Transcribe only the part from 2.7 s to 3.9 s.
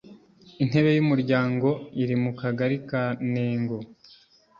ka nengo